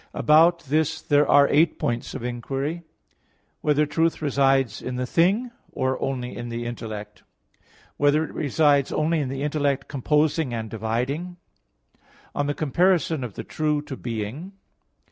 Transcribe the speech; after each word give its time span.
About 0.15 0.61
this 0.63 0.99
there 0.99 1.27
are 1.27 1.47
eight 1.49 1.77
points 1.77 2.15
of 2.15 2.23
inquiry: 2.23 2.77
(1) 2.77 2.83
Whether 3.61 3.85
truth 3.85 4.19
resides 4.19 4.81
in 4.81 4.95
the 4.95 5.05
thing, 5.05 5.51
or 5.71 6.01
only 6.01 6.35
in 6.35 6.49
the 6.49 6.65
intellect? 6.65 7.19
(2) 7.59 7.65
Whether 7.97 8.23
it 8.23 8.33
resides 8.33 8.91
only 8.91 9.19
in 9.19 9.29
the 9.29 9.43
intellect 9.43 9.87
composing 9.87 10.55
and 10.55 10.71
dividing? 10.71 11.37
(3) 11.99 12.05
On 12.33 12.47
the 12.47 12.55
comparison 12.55 13.23
of 13.23 13.35
the 13.35 13.43
true 13.43 13.79
to 13.83 13.95
being. 13.95 14.53